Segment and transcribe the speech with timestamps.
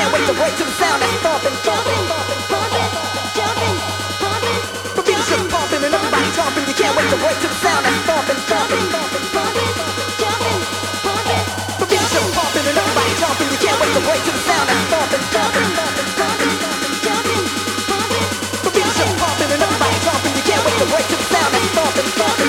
[0.00, 2.02] can't wait to break to the sound that's thumping, thumping,
[2.48, 2.88] thumping,
[3.36, 3.76] jumping,
[4.16, 4.60] pumping.
[4.96, 6.64] The beat's just bumping and everybody jumping.
[6.64, 10.60] You can't wait to break to the sound that's thumping, thumping, pumping, jumping,
[11.04, 11.44] pumping.
[11.84, 13.48] The beat's just bumping and everybody jumping.
[13.52, 16.52] You can't wait to break to the sound that's thumping, thumping, thumping,
[17.04, 17.44] jumping,
[17.92, 18.28] pumping.
[18.64, 20.32] The beat's just bumping and everybody jumping.
[20.32, 22.39] You can't wait to break to the sound that's thumping, thumping.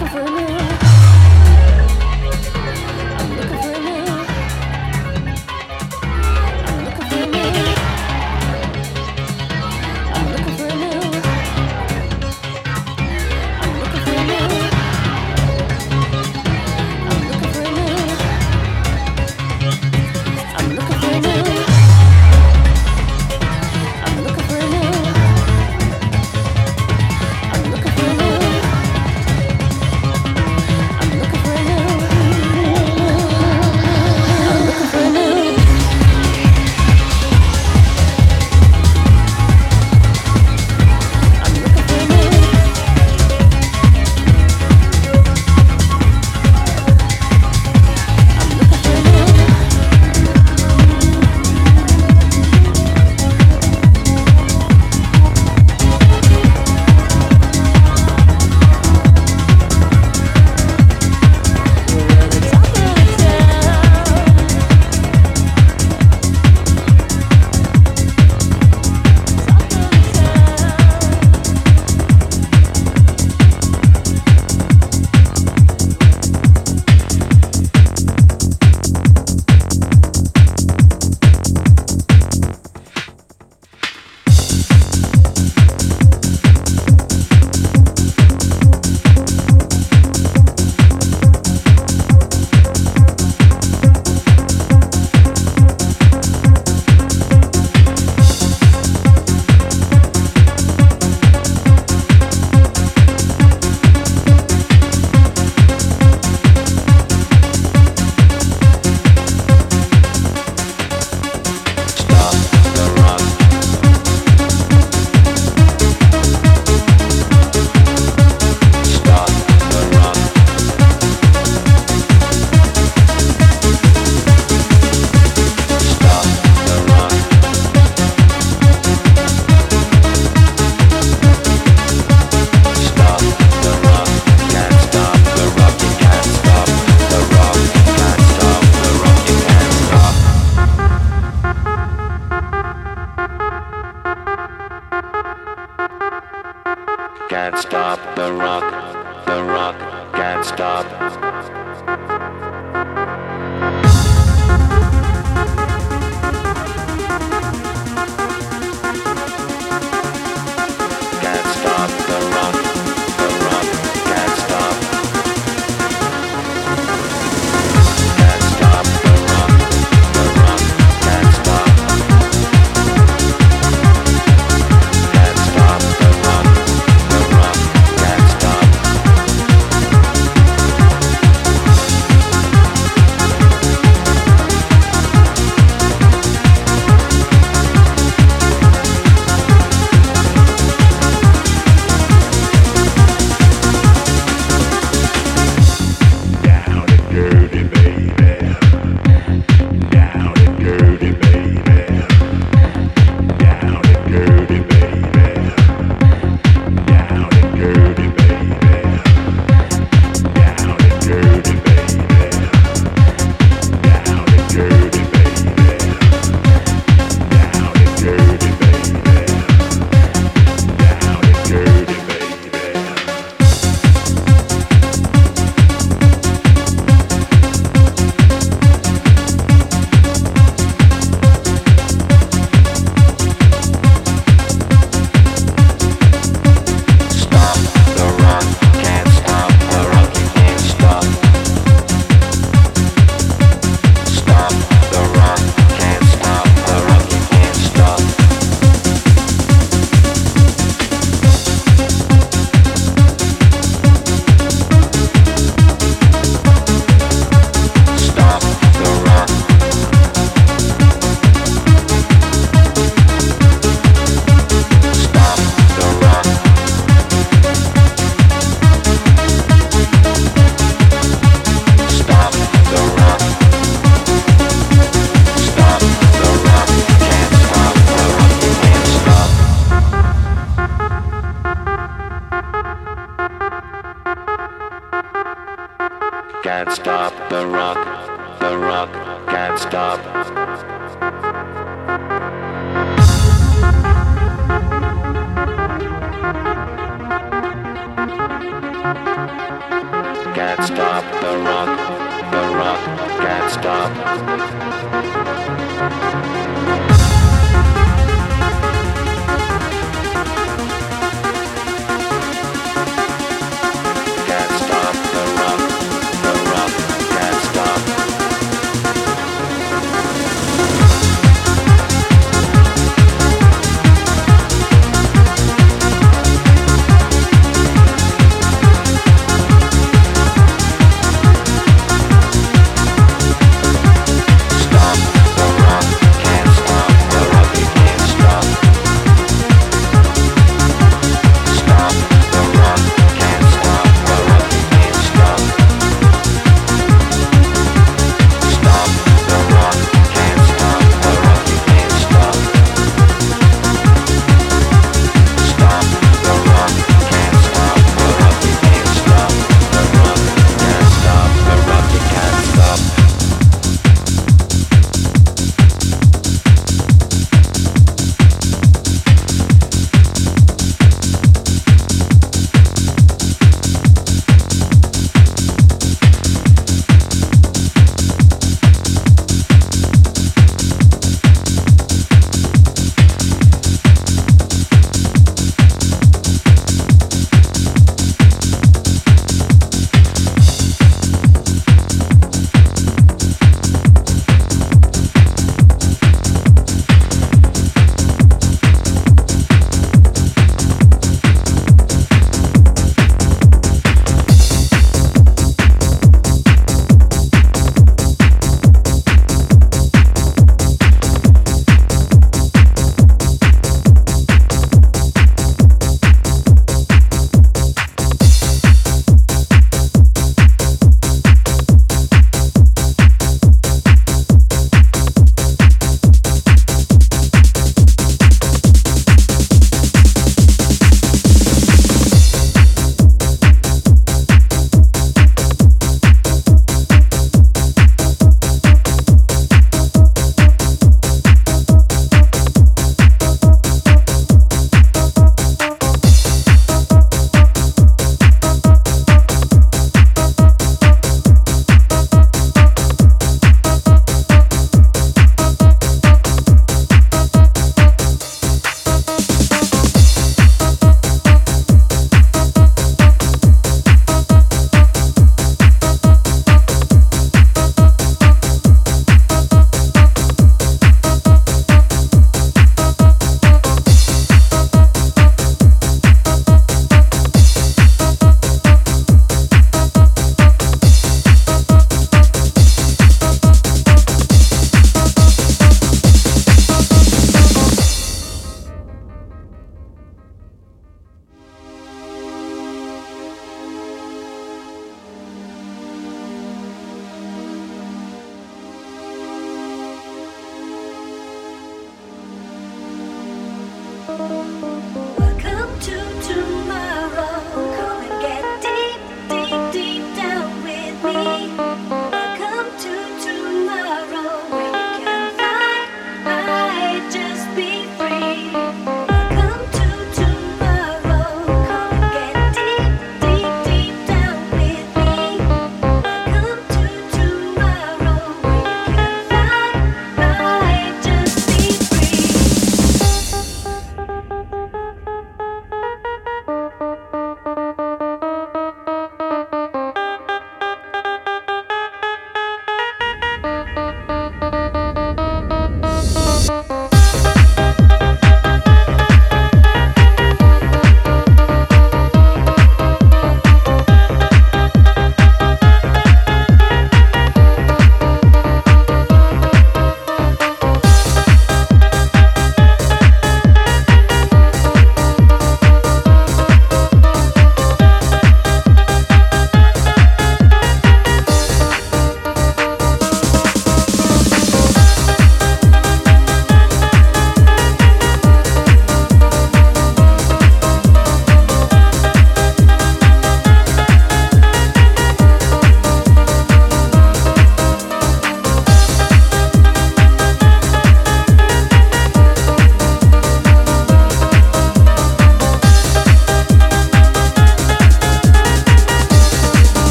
[0.00, 0.37] looking for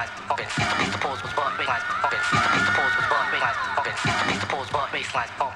[0.00, 0.48] Baseline, pop it.
[0.48, 2.20] Baseline, pop it.
[2.56, 5.02] Baseline, pop it.
[5.04, 5.49] Baseline, pop.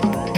[0.00, 0.33] Bye.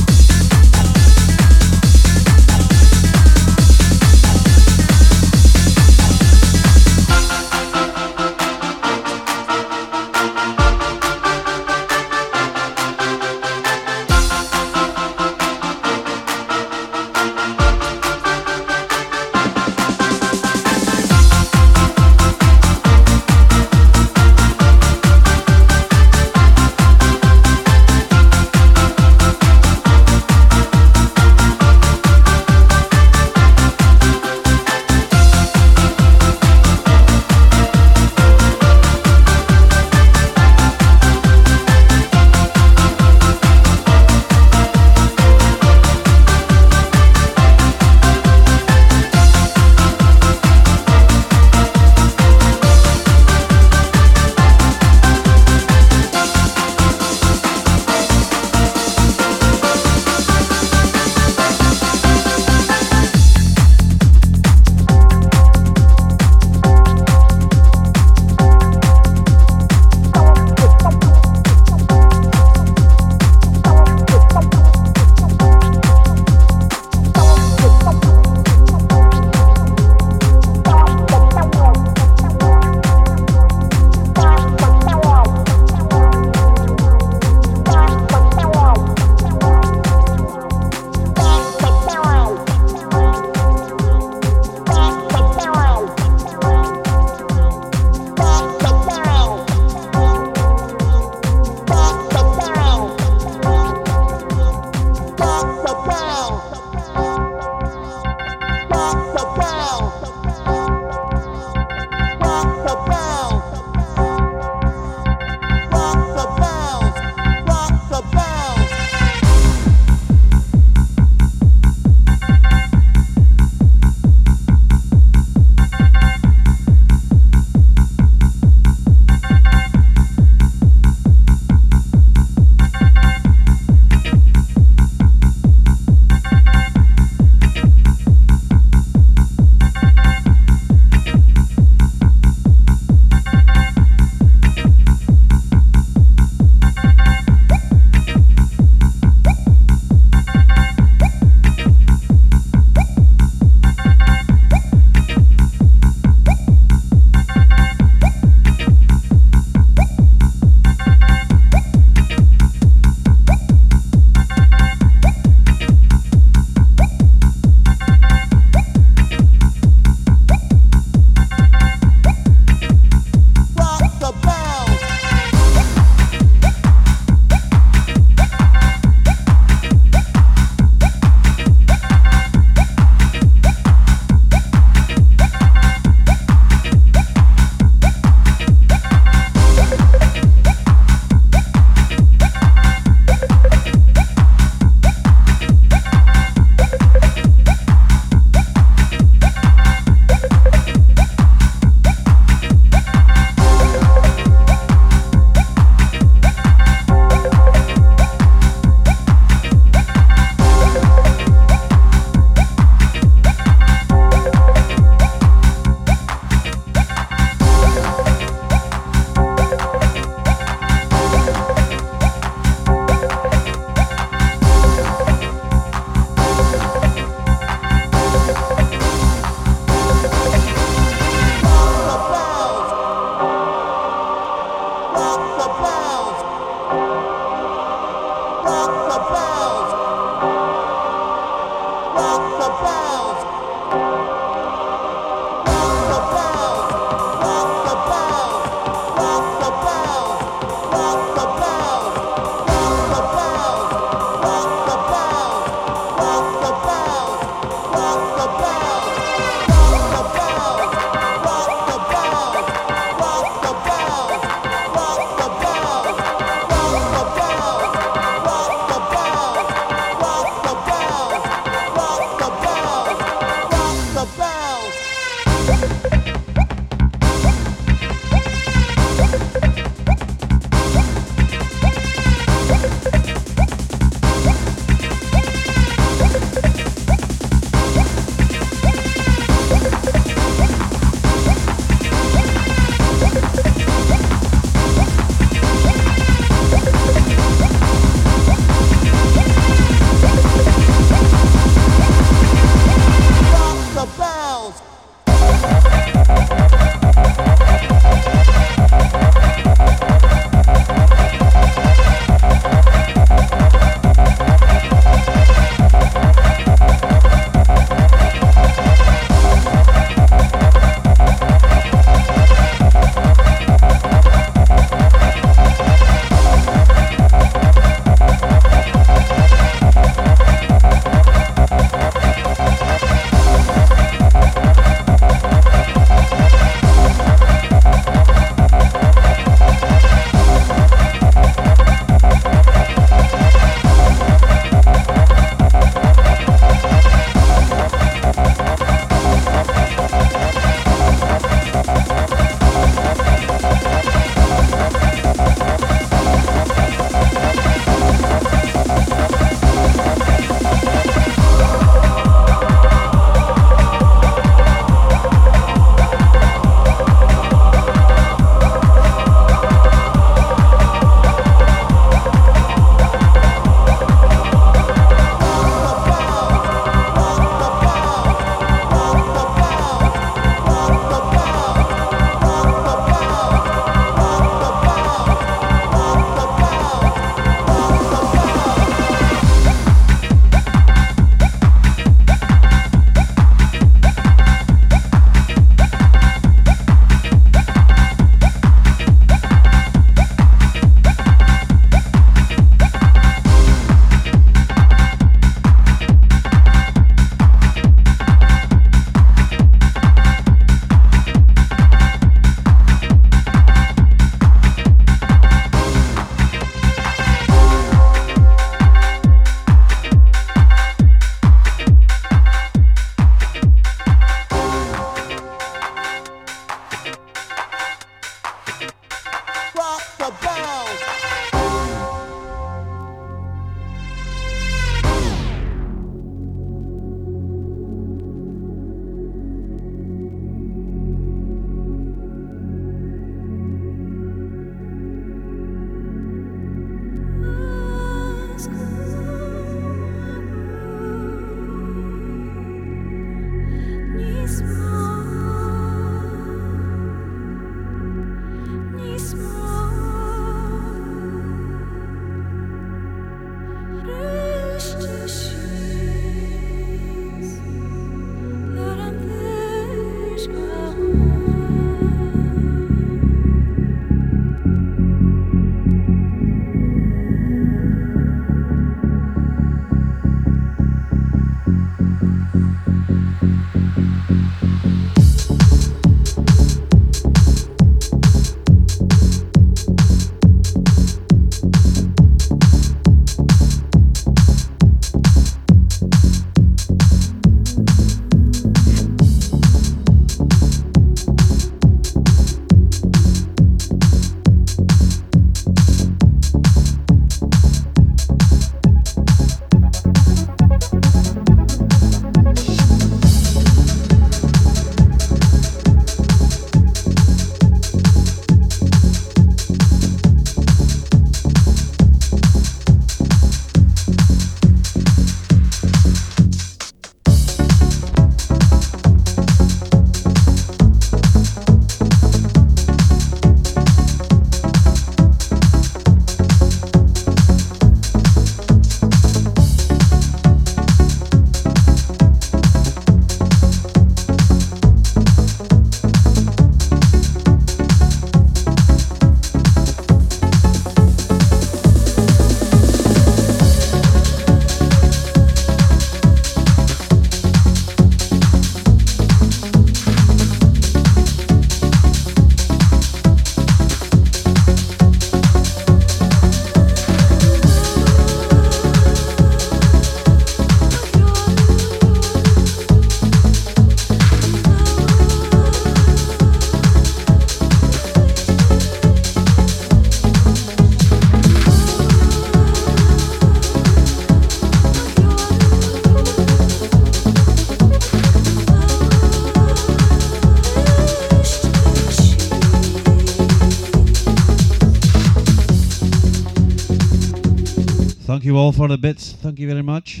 [598.24, 599.12] Thank you all for the bits.
[599.12, 600.00] Thank you very much.